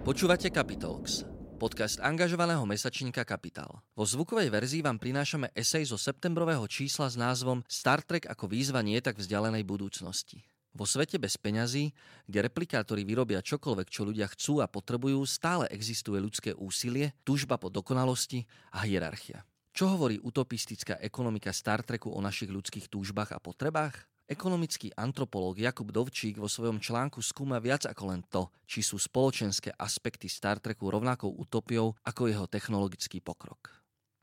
[0.00, 1.28] Počúvate Capitalx,
[1.60, 3.84] podcast angažovaného mesačníka Kapitál.
[3.92, 8.80] Vo zvukovej verzii vám prinášame esej zo septembrového čísla s názvom Star Trek ako výzva
[8.80, 10.40] nie tak vzdialenej budúcnosti.
[10.72, 11.92] Vo svete bez peňazí,
[12.24, 17.68] kde replikátori vyrobia čokoľvek, čo ľudia chcú a potrebujú, stále existuje ľudské úsilie, túžba po
[17.68, 19.44] dokonalosti a hierarchia.
[19.76, 24.09] Čo hovorí utopistická ekonomika Star Treku o našich ľudských túžbách a potrebách?
[24.30, 29.74] Ekonomický antropológ Jakub Dovčík vo svojom článku skúma viac ako len to, či sú spoločenské
[29.74, 33.74] aspekty Star Treku rovnakou utopiou ako jeho technologický pokrok.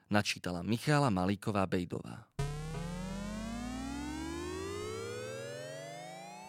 [0.07, 2.23] Načítala Michála Malíková Bejdová.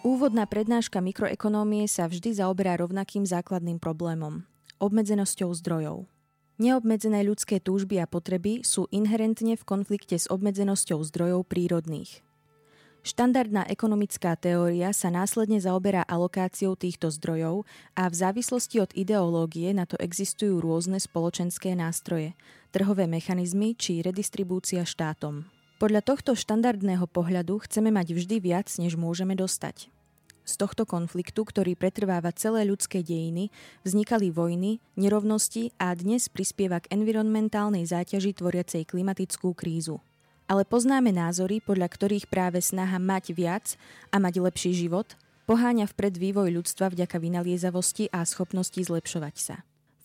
[0.07, 4.47] Úvodná prednáška mikroekonómie sa vždy zaoberá rovnakým základným problémom–
[4.87, 6.07] obmedzenosťou zdrojov.
[6.63, 12.23] Neobmedzené ľudské túžby a potreby sú inherentne v konflikte s obmedzenosťou zdrojov prírodných–
[13.07, 17.63] Štandardná ekonomická teória sa následne zaoberá alokáciou týchto zdrojov
[17.95, 22.35] a v závislosti od ideológie na to existujú rôzne spoločenské nástroje,
[22.75, 25.47] trhové mechanizmy či redistribúcia štátom.
[25.79, 29.95] Podľa tohto štandardného pohľadu chceme mať vždy viac, než môžeme dostať.
[30.43, 33.55] Z tohto konfliktu, ktorý pretrváva celé ľudské dejiny,
[33.87, 40.03] vznikali vojny, nerovnosti a dnes prispieva k environmentálnej záťaži tvoriacej klimatickú krízu
[40.49, 43.67] ale poznáme názory, podľa ktorých práve snaha mať viac
[44.11, 45.15] a mať lepší život
[45.49, 49.57] poháňa vpred vývoj ľudstva vďaka vynaliezavosti a schopnosti zlepšovať sa.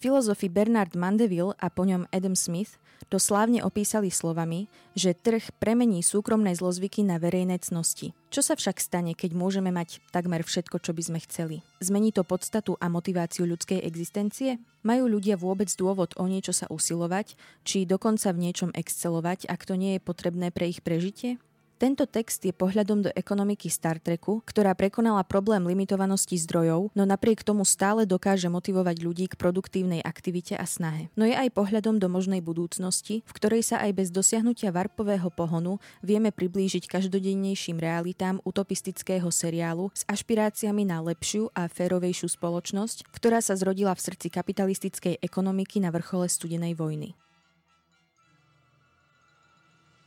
[0.03, 2.75] Filozofi Bernard Mandeville a po ňom Adam Smith
[3.07, 4.67] to slávne opísali slovami,
[4.99, 8.11] že trh premení súkromné zlozvyky na verejné cnosti.
[8.27, 11.63] Čo sa však stane, keď môžeme mať takmer všetko, čo by sme chceli?
[11.79, 14.59] Zmení to podstatu a motiváciu ľudskej existencie?
[14.83, 19.79] Majú ľudia vôbec dôvod o niečo sa usilovať, či dokonca v niečom excelovať, ak to
[19.79, 21.39] nie je potrebné pre ich prežitie?
[21.83, 27.43] Tento text je pohľadom do ekonomiky Star Treku, ktorá prekonala problém limitovanosti zdrojov, no napriek
[27.43, 31.11] tomu stále dokáže motivovať ľudí k produktívnej aktivite a snahe.
[31.19, 35.83] No je aj pohľadom do možnej budúcnosti, v ktorej sa aj bez dosiahnutia varpového pohonu
[35.99, 43.59] vieme priblížiť každodennejším realitám utopistického seriálu s ašpiráciami na lepšiu a férovejšiu spoločnosť, ktorá sa
[43.59, 47.11] zrodila v srdci kapitalistickej ekonomiky na vrchole studenej vojny.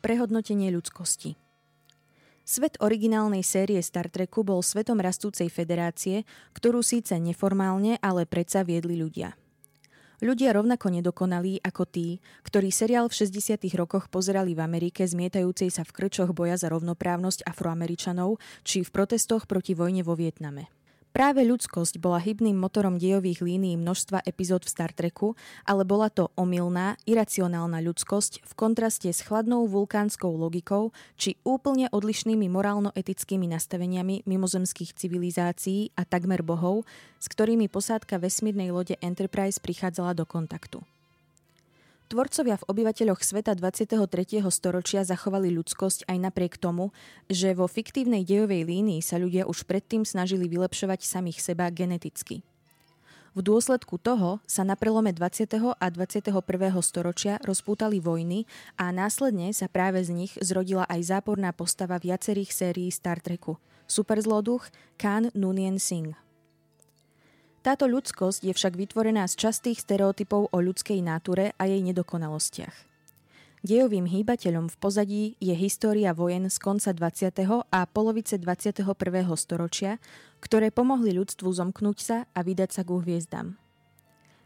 [0.00, 1.36] Prehodnotenie ľudskosti
[2.46, 6.22] Svet originálnej série Star Treku bol svetom rastúcej federácie,
[6.54, 9.34] ktorú síce neformálne, ale predsa viedli ľudia.
[10.22, 13.66] Ľudia rovnako nedokonalí ako tí, ktorí seriál v 60.
[13.74, 19.50] rokoch pozerali v Amerike zmietajúcej sa v krčoch boja za rovnoprávnosť afroameričanov či v protestoch
[19.50, 20.75] proti vojne vo Vietname.
[21.16, 25.32] Práve ľudskosť bola hybným motorom dejových línií množstva epizód v Star Treku,
[25.64, 32.52] ale bola to omylná, iracionálna ľudskosť v kontraste s chladnou vulkánskou logikou či úplne odlišnými
[32.52, 36.84] morálno-etickými nastaveniami mimozemských civilizácií a takmer bohov,
[37.16, 40.84] s ktorými posádka vesmírnej lode Enterprise prichádzala do kontaktu.
[42.06, 43.98] Tvorcovia v obyvateľoch sveta 23.
[44.54, 46.94] storočia zachovali ľudskosť aj napriek tomu,
[47.26, 52.46] že vo fiktívnej dejovej línii sa ľudia už predtým snažili vylepšovať samých seba geneticky.
[53.34, 55.50] V dôsledku toho sa na prelome 20.
[55.74, 56.30] a 21.
[56.78, 58.46] storočia rozpútali vojny
[58.78, 63.58] a následne sa práve z nich zrodila aj záporná postava viacerých sérií Star Treku–
[63.90, 66.25] superzloduch Khan Noonien Singh.
[67.66, 72.70] Táto ľudskosť je však vytvorená z častých stereotypov o ľudskej náture a jej nedokonalostiach.
[73.66, 77.26] Dejovým hýbateľom v pozadí je história vojen z konca 20.
[77.66, 78.86] a polovice 21.
[79.34, 79.98] storočia,
[80.38, 83.58] ktoré pomohli ľudstvu zomknúť sa a vydať sa k hviezdam.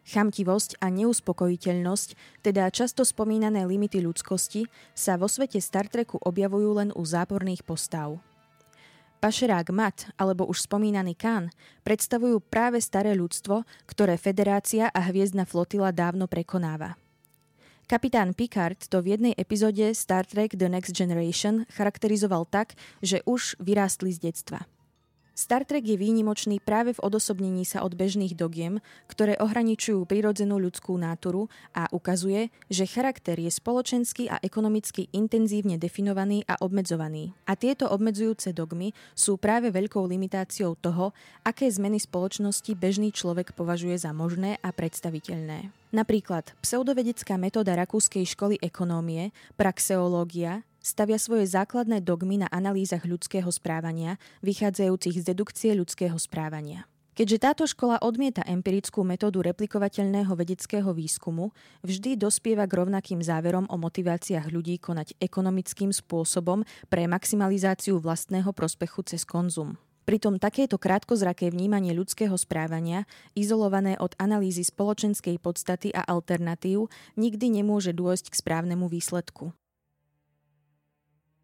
[0.09, 4.65] Chamtivosť a neuspokojiteľnosť, teda často spomínané limity ľudskosti,
[4.97, 8.17] sa vo svete Star Treku objavujú len u záporných postav.
[9.21, 11.53] Pašerák Mat alebo už spomínaný Khan
[11.85, 16.97] predstavujú práve staré ľudstvo, ktoré Federácia a hviezdna flotila dávno prekonáva.
[17.85, 23.61] Kapitán Picard to v jednej epizóde Star Trek The Next Generation charakterizoval tak, že už
[23.61, 24.65] vyrástli z detstva.
[25.41, 28.77] Star Trek je výnimočný práve v odosobnení sa od bežných dogiem,
[29.09, 36.45] ktoré ohraničujú prirodzenú ľudskú náturu a ukazuje, že charakter je spoločensky a ekonomicky intenzívne definovaný
[36.45, 37.33] a obmedzovaný.
[37.49, 43.97] A tieto obmedzujúce dogmy sú práve veľkou limitáciou toho, aké zmeny spoločnosti bežný človek považuje
[43.97, 45.73] za možné a predstaviteľné.
[45.91, 54.17] Napríklad pseudovedecká metóda rakúskej školy ekonómie, praxeológia, stavia svoje základné dogmy na analýzach ľudského správania,
[54.41, 56.89] vychádzajúcich z dedukcie ľudského správania.
[57.21, 61.53] Keďže táto škola odmieta empirickú metódu replikovateľného vedeckého výskumu,
[61.85, 69.05] vždy dospieva k rovnakým záverom o motiváciách ľudí konať ekonomickým spôsobom pre maximalizáciu vlastného prospechu
[69.05, 69.77] cez konzum.
[70.09, 73.05] Pritom takéto krátkozraké vnímanie ľudského správania,
[73.37, 76.89] izolované od analýzy spoločenskej podstaty a alternatív,
[77.21, 79.53] nikdy nemôže dôjsť k správnemu výsledku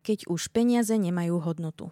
[0.07, 1.91] keď už peniaze nemajú hodnotu.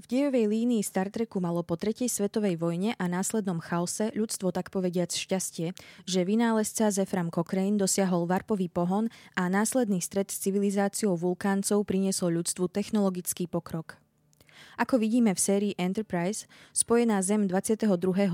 [0.00, 4.72] V dejovej línii Star Treku malo po tretej svetovej vojne a následnom chaose ľudstvo tak
[4.72, 5.76] povediac šťastie,
[6.08, 12.72] že vynálezca Zefram Cochrane dosiahol varpový pohon a následný stred s civilizáciou vulkáncov priniesol ľudstvu
[12.72, 14.00] technologický pokrok.
[14.80, 17.84] Ako vidíme v sérii Enterprise, spojená Zem 22.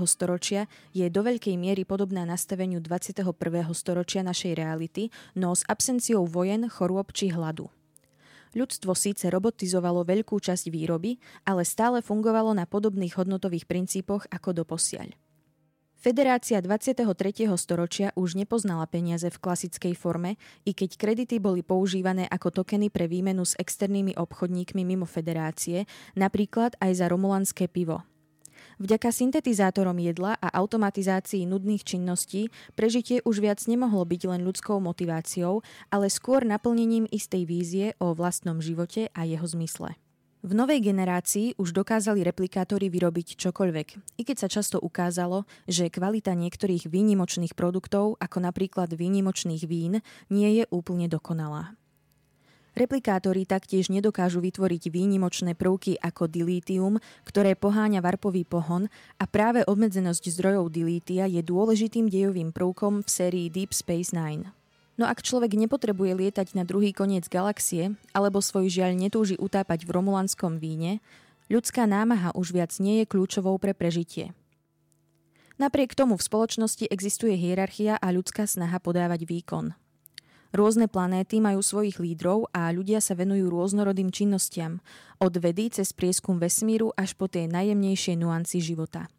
[0.07, 3.27] storočia je do veľkej miery podobná nastaveniu 21.
[3.75, 7.67] storočia našej reality, no s absenciou vojen, chorôb či hladu.
[8.57, 15.13] Ľudstvo síce robotizovalo veľkú časť výroby, ale stále fungovalo na podobných hodnotových princípoch ako doposiaľ.
[15.97, 17.05] Federácia 23.
[17.57, 23.05] storočia už nepoznala peniaze v klasickej forme, i keď kredity boli používané ako tokeny pre
[23.05, 28.05] výmenu s externými obchodníkmi mimo federácie, napríklad aj za romulanské pivo.
[28.77, 35.65] Vďaka syntetizátorom jedla a automatizácii nudných činností prežitie už viac nemohlo byť len ľudskou motiváciou,
[35.89, 39.97] ale skôr naplnením istej vízie o vlastnom živote a jeho zmysle.
[40.45, 46.37] V novej generácii už dokázali replikátory vyrobiť čokoľvek, i keď sa často ukázalo, že kvalita
[46.37, 51.76] niektorých výnimočných produktov, ako napríklad výnimočných vín, nie je úplne dokonalá.
[52.77, 58.85] Replikátory taktiež nedokážu vytvoriť výnimočné prvky ako dilítium, ktoré poháňa varpový pohon
[59.17, 64.53] a práve obmedzenosť zdrojov dilítia je dôležitým dejovým prvkom v sérii Deep Space Nine.
[64.93, 69.97] No ak človek nepotrebuje lietať na druhý koniec galaxie, alebo svoj žiaľ netúži utápať v
[69.97, 71.01] romulanskom víne,
[71.49, 74.37] ľudská námaha už viac nie je kľúčovou pre prežitie.
[75.57, 79.73] Napriek tomu v spoločnosti existuje hierarchia a ľudská snaha podávať výkon–
[80.55, 84.79] Rôzne planéty majú svojich lídrov a ľudia sa venujú rôznorodým činnostiam,
[85.19, 89.11] od vedy cez prieskum vesmíru až po tie najjemnejšie nuancy života.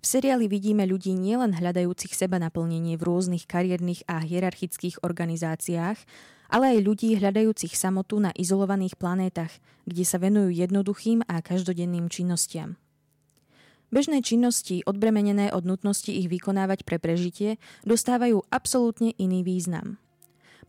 [0.00, 6.00] V seriáli vidíme ľudí nielen hľadajúcich seba naplnenie v rôznych kariérnych a hierarchických organizáciách,
[6.48, 9.52] ale aj ľudí hľadajúcich samotu na izolovaných planétach,
[9.84, 12.80] kde sa venujú jednoduchým a každodenným činnostiam.
[13.92, 20.00] Bežné činnosti, odbremenené od nutnosti ich vykonávať pre prežitie, dostávajú absolútne iný význam.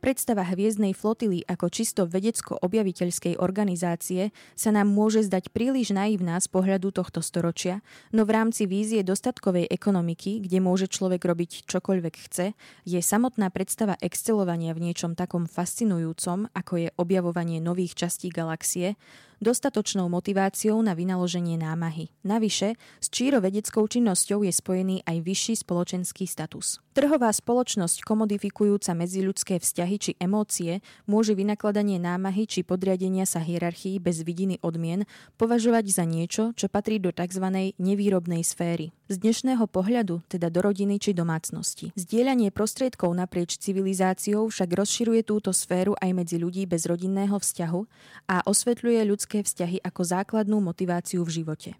[0.02, 6.90] Predstava hviezdnej flotily ako čisto vedecko-objaviteľskej organizácie sa nám môže zdať príliš naivná z pohľadu
[6.90, 12.98] tohto storočia, no v rámci vízie dostatkovej ekonomiky, kde môže človek robiť čokoľvek chce, je
[12.98, 18.98] samotná predstava excelovania v niečom takom fascinujúcom, ako je objavovanie nových častí galaxie,
[19.42, 22.14] dostatočnou motiváciou na vynaloženie námahy.
[22.22, 26.78] Navyše, s čírovedeckou činnosťou je spojený aj vyšší spoločenský status.
[26.92, 34.28] Trhová spoločnosť komodifikujúca medziľudské vzťahy či emócie môže vynakladanie námahy či podriadenia sa hierarchii bez
[34.28, 35.08] vidiny odmien
[35.40, 37.74] považovať za niečo, čo patrí do tzv.
[37.80, 38.92] nevýrobnej sféry.
[39.08, 41.96] Z dnešného pohľadu, teda do rodiny či domácnosti.
[41.96, 47.82] Zdieľanie prostriedkov naprieč civilizáciou však rozširuje túto sféru aj medzi ľudí bez rodinného vzťahu
[48.28, 49.00] a osvetľuje
[49.32, 51.72] ľudské vzťahy ako základnú motiváciu v živote.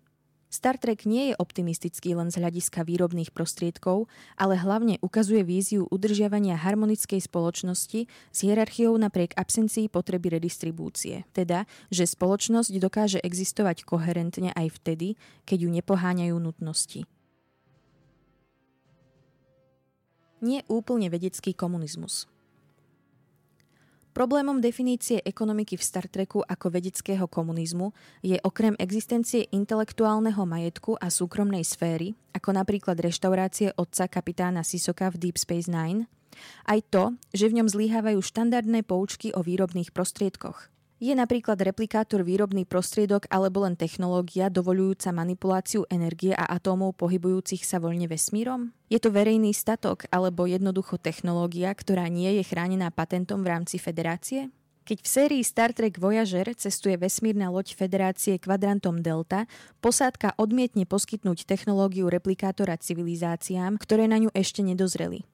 [0.48, 4.08] Star Trek nie je optimistický len z hľadiska výrobných prostriedkov,
[4.40, 11.28] ale hlavne ukazuje víziu udržiavania harmonickej spoločnosti s hierarchiou napriek absencii potreby redistribúcie.
[11.36, 17.04] Teda, že spoločnosť dokáže existovať koherentne aj vtedy, keď ju nepoháňajú nutnosti.
[20.42, 22.31] nie úplne vedecký komunizmus.
[24.12, 31.08] Problémom definície ekonomiky v Star Treku ako vedeckého komunizmu je okrem existencie intelektuálneho majetku a
[31.08, 36.12] súkromnej sféry, ako napríklad reštaurácie otca kapitána Sisoka v Deep Space Nine,
[36.68, 40.71] aj to, že v ňom zlíhávajú štandardné poučky o výrobných prostriedkoch.
[41.02, 47.82] Je napríklad replikátor výrobný prostriedok alebo len technológia dovolujúca manipuláciu energie a atómov pohybujúcich sa
[47.82, 48.70] voľne vesmírom?
[48.86, 54.54] Je to verejný statok alebo jednoducho technológia, ktorá nie je chránená patentom v rámci federácie?
[54.86, 59.50] Keď v sérii Star Trek Voyager cestuje vesmírna loď Federácie kvadrantom Delta,
[59.82, 65.26] posádka odmietne poskytnúť technológiu replikátora civilizáciám, ktoré na ňu ešte nedozreli.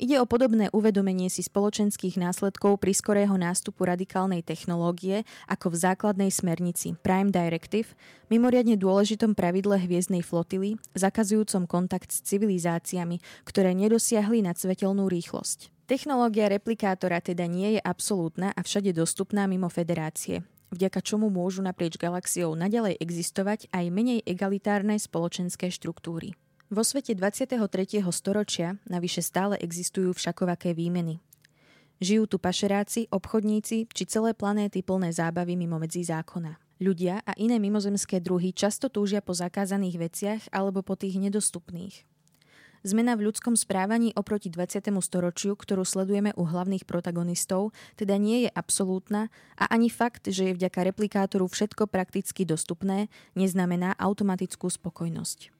[0.00, 6.32] Ide o podobné uvedomenie si spoločenských následkov pri skorého nástupu radikálnej technológie ako v základnej
[6.32, 7.92] smernici Prime Directive,
[8.32, 15.68] mimoriadne dôležitom pravidle hviezdnej flotily, zakazujúcom kontakt s civilizáciami, ktoré nedosiahli nad svetelnú rýchlosť.
[15.84, 20.40] Technológia replikátora teda nie je absolútna a všade dostupná mimo federácie
[20.70, 26.38] vďaka čomu môžu naprieč galaxiou naďalej existovať aj menej egalitárne spoločenské štruktúry.
[26.70, 27.58] Vo svete 23.
[28.14, 31.18] storočia navyše stále existujú všakovaké výmeny.
[31.98, 36.62] Žijú tu pašeráci, obchodníci či celé planéty plné zábavy mimo medzí zákona.
[36.78, 42.06] Ľudia a iné mimozemské druhy často túžia po zakázaných veciach alebo po tých nedostupných.
[42.86, 44.94] Zmena v ľudskom správaní oproti 20.
[45.02, 49.26] storočiu, ktorú sledujeme u hlavných protagonistov, teda nie je absolútna
[49.58, 55.59] a ani fakt, že je vďaka replikátoru všetko prakticky dostupné, neznamená automatickú spokojnosť.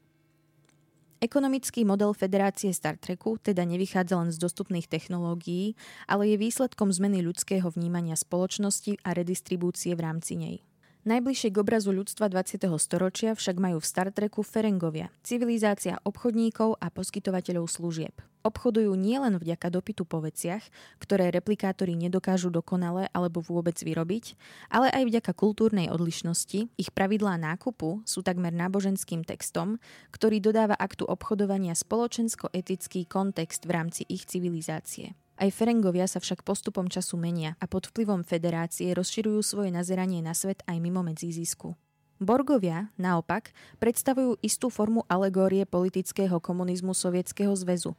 [1.21, 5.77] Ekonomický model Federácie Star Treku teda nevychádza len z dostupných technológií,
[6.09, 10.57] ale je výsledkom zmeny ľudského vnímania spoločnosti a redistribúcie v rámci nej.
[11.05, 12.65] Najbližšie k obrazu ľudstva 20.
[12.81, 18.17] storočia však majú v Star Treku Ferengovia, civilizácia obchodníkov a poskytovateľov služieb.
[18.41, 20.65] Obchodujú nielen vďaka dopytu po veciach,
[20.97, 24.33] ktoré replikátori nedokážu dokonale alebo vôbec vyrobiť,
[24.73, 29.77] ale aj vďaka kultúrnej odlišnosti, ich pravidlá nákupu sú takmer náboženským textom,
[30.09, 35.13] ktorý dodáva aktu obchodovania spoločensko-etický kontext v rámci ich civilizácie.
[35.41, 40.33] Aj Ferengovia sa však postupom času menia a pod vplyvom federácie rozširujú svoje nazeranie na
[40.33, 41.77] svet aj mimo medzizisku.
[42.21, 47.97] Borgovia, naopak, predstavujú istú formu alegórie politického komunizmu Sovietskeho zväzu,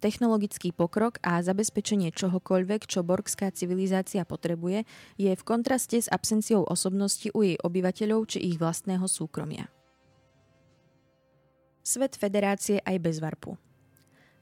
[0.00, 4.88] Technologický pokrok a zabezpečenie čohokoľvek, čo borgská civilizácia potrebuje,
[5.20, 9.68] je v kontraste s absenciou osobnosti u jej obyvateľov či ich vlastného súkromia.
[11.84, 13.60] Svet federácie aj bez varpu.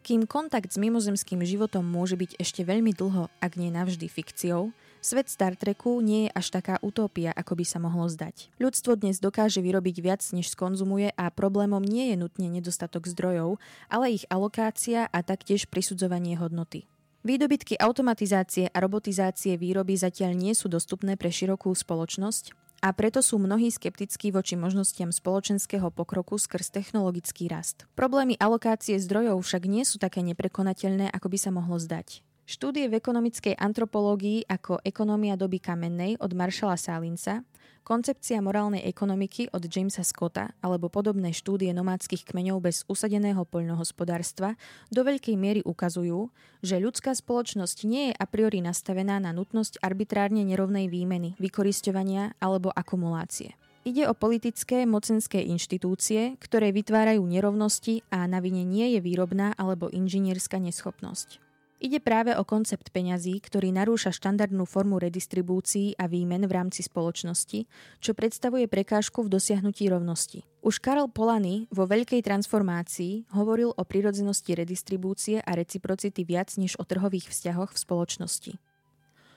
[0.09, 4.73] Kým kontakt s mimozemským životom môže byť ešte veľmi dlho, ak nie navždy fikciou,
[5.05, 8.49] Svet Star Treku nie je až taká utopia, ako by sa mohlo zdať.
[8.57, 13.61] Ľudstvo dnes dokáže vyrobiť viac, než skonzumuje a problémom nie je nutne nedostatok zdrojov,
[13.93, 16.89] ale ich alokácia a taktiež prisudzovanie hodnoty.
[17.29, 23.43] Výdobytky automatizácie a robotizácie výroby zatiaľ nie sú dostupné pre širokú spoločnosť a preto sú
[23.43, 27.91] mnohí skeptickí voči možnostiam spoločenského pokroku skrz technologický rast.
[27.99, 32.23] Problémy alokácie zdrojov však nie sú také neprekonateľné, ako by sa mohlo zdať.
[32.49, 37.45] Štúdie v ekonomickej antropológii ako Ekonomia doby kamennej od Maršala Salinsa,
[37.85, 44.57] Koncepcia morálnej ekonomiky od Jamesa Scotta alebo podobné štúdie nomádskych kmeňov bez usadeného poľnohospodárstva
[44.89, 46.33] do veľkej miery ukazujú,
[46.65, 52.73] že ľudská spoločnosť nie je a priori nastavená na nutnosť arbitrárne nerovnej výmeny, vykorisťovania alebo
[52.73, 53.57] akumulácie.
[53.89, 59.93] Ide o politické mocenské inštitúcie, ktoré vytvárajú nerovnosti a na vine nie je výrobná alebo
[59.93, 61.48] inžinierská neschopnosť.
[61.79, 67.71] Ide práve o koncept peňazí, ktorý narúša štandardnú formu redistribúcií a výmen v rámci spoločnosti,
[68.03, 70.43] čo predstavuje prekážku v dosiahnutí rovnosti.
[70.59, 76.85] Už Karol Polany vo Veľkej transformácii hovoril o prirodzenosti redistribúcie a reciprocity viac než o
[76.85, 78.53] trhových vzťahoch v spoločnosti.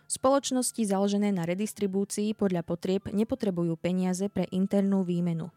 [0.10, 5.54] Spoločnosti založené na redistribúcii podľa potrieb nepotrebujú peniaze pre internú výmenu.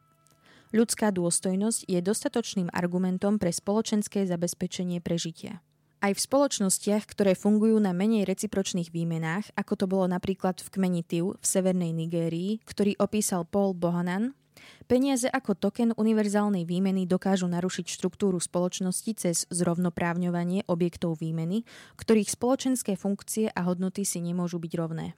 [0.76, 5.64] Ľudská dôstojnosť je dostatočným argumentom pre spoločenské zabezpečenie prežitia.
[6.04, 11.00] Aj v spoločnostiach, ktoré fungujú na menej recipročných výmenách, ako to bolo napríklad v kmeni
[11.00, 14.36] Tiu v severnej Nigérii, ktorý opísal Paul Bohanan,
[14.84, 21.64] Peniaze ako token univerzálnej výmeny dokážu narušiť štruktúru spoločnosti cez zrovnoprávňovanie objektov výmeny,
[21.96, 25.16] ktorých spoločenské funkcie a hodnoty si nemôžu byť rovné.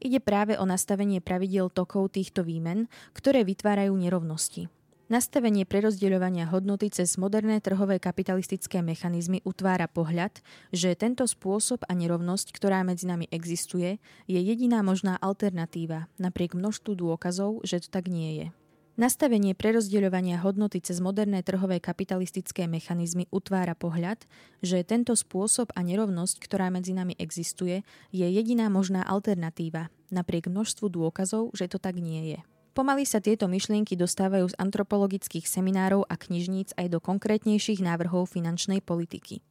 [0.00, 4.72] Ide práve o nastavenie pravidiel tokov týchto výmen, ktoré vytvárajú nerovnosti.
[5.10, 10.38] Nastavenie prerozdeľovania hodnoty cez moderné trhové kapitalistické mechanizmy utvára pohľad,
[10.70, 13.98] že tento spôsob a nerovnosť, ktorá medzi nami existuje,
[14.30, 18.46] je jediná možná alternatíva, napriek množstvu dôkazov, že to tak nie je.
[18.94, 24.30] Nastavenie prerozdeľovania hodnoty cez moderné trhové kapitalistické mechanizmy utvára pohľad,
[24.62, 27.82] že tento spôsob a nerovnosť, ktorá medzi nami existuje,
[28.14, 32.59] je jediná možná alternatíva, napriek množstvu dôkazov, že to tak nie je.
[32.70, 38.78] Pomaly sa tieto myšlienky dostávajú z antropologických seminárov a knižníc aj do konkrétnejších návrhov finančnej
[38.78, 39.42] politiky.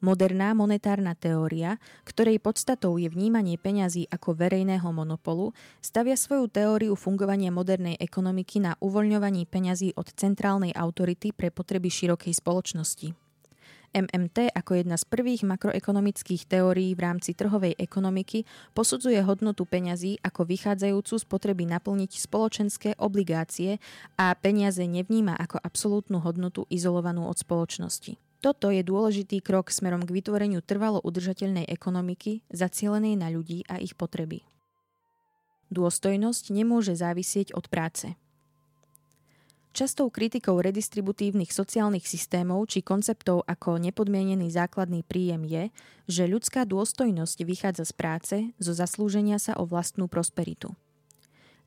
[0.00, 1.76] Moderná monetárna teória,
[2.08, 5.52] ktorej podstatou je vnímanie peňazí ako verejného monopolu,
[5.84, 12.32] stavia svoju teóriu fungovania modernej ekonomiky na uvoľňovaní peňazí od centrálnej autority pre potreby širokej
[12.32, 13.29] spoločnosti.
[13.90, 20.46] MMT ako jedna z prvých makroekonomických teórií v rámci trhovej ekonomiky posudzuje hodnotu peňazí ako
[20.46, 23.82] vychádzajúcu z potreby naplniť spoločenské obligácie
[24.14, 28.14] a peniaze nevníma ako absolútnu hodnotu izolovanú od spoločnosti.
[28.40, 33.92] Toto je dôležitý krok smerom k vytvoreniu trvalo udržateľnej ekonomiky zacielenej na ľudí a ich
[33.92, 34.46] potreby.
[35.68, 38.16] Dôstojnosť nemôže závisieť od práce.
[39.70, 45.70] Častou kritikou redistributívnych sociálnych systémov či konceptov ako nepodmienený základný príjem je,
[46.10, 50.74] že ľudská dôstojnosť vychádza z práce, zo zaslúženia sa o vlastnú prosperitu.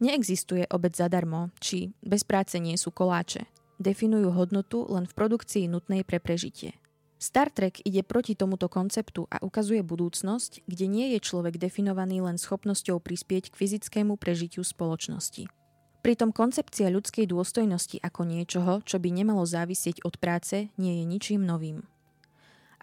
[0.04, 3.48] Neexistuje obec zadarmo, či bez práce nie sú koláče.
[3.80, 6.76] Definujú hodnotu len v produkcii nutnej pre prežitie.
[7.24, 12.36] Star Trek ide proti tomuto konceptu a ukazuje budúcnosť, kde nie je človek definovaný len
[12.36, 15.48] schopnosťou prispieť k fyzickému prežitiu spoločnosti.
[16.04, 21.48] Pritom koncepcia ľudskej dôstojnosti ako niečoho, čo by nemalo závisieť od práce, nie je ničím
[21.48, 21.88] novým.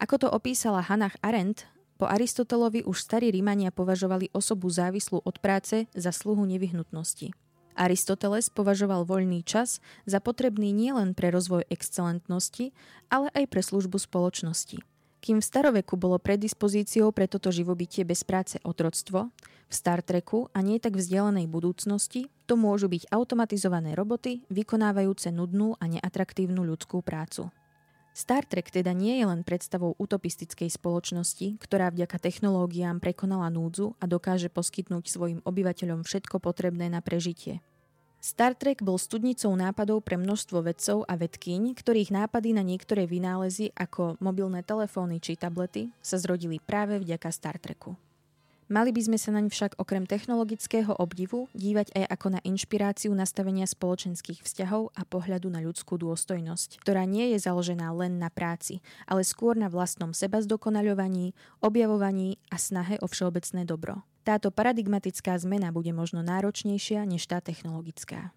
[0.01, 1.69] Ako to opísala Hannah Arendt,
[2.01, 7.29] po Aristotelovi už starí Rímania považovali osobu závislú od práce za sluhu nevyhnutnosti.
[7.77, 12.73] Aristoteles považoval voľný čas za potrebný nielen pre rozvoj excelentnosti,
[13.13, 14.81] ale aj pre službu spoločnosti.
[15.21, 19.29] Kým v staroveku bolo predispozíciou pre toto živobytie bez práce otroctvo,
[19.69, 25.79] v Star Treku a nie tak vzdialenej budúcnosti to môžu byť automatizované roboty, vykonávajúce nudnú
[25.79, 27.53] a neatraktívnu ľudskú prácu.
[28.11, 34.09] Star Trek teda nie je len predstavou utopistickej spoločnosti, ktorá vďaka technológiám prekonala núdzu a
[34.09, 37.63] dokáže poskytnúť svojim obyvateľom všetko potrebné na prežitie.
[38.21, 43.73] Star Trek bol studnicou nápadov pre množstvo vedcov a vedkyň, ktorých nápady na niektoré vynálezy
[43.73, 47.97] ako mobilné telefóny či tablety sa zrodili práve vďaka Star Treku.
[48.69, 53.65] Mali by sme sa naň však okrem technologického obdivu dívať aj ako na inšpiráciu nastavenia
[53.65, 59.25] spoločenských vzťahov a pohľadu na ľudskú dôstojnosť, ktorá nie je založená len na práci, ale
[59.25, 64.05] skôr na vlastnom seba zdokonaľovaní, objavovaní a snahe o všeobecné dobro.
[64.21, 68.29] Táto paradigmatická zmena bude možno náročnejšia než tá technologická.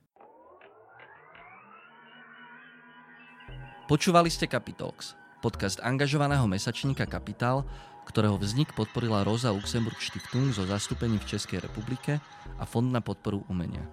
[3.84, 5.12] Počúvali ste Capitalx,
[5.44, 7.68] podcast angažovaného mesačníka Kapitál,
[8.08, 12.16] ktorého vznik podporila Rosa Luxemburg Stiftung zo zastúpení v Českej republike
[12.56, 13.84] a Fond na podporu umenia.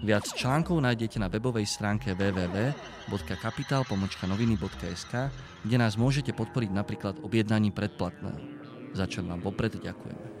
[0.00, 5.12] Viac článkov nájdete na webovej stránke www.kapital.noviny.sk,
[5.68, 8.40] kde nás môžete podporiť napríklad objednaním predplatného.
[8.96, 10.39] Za čo vám vopred ďakujeme.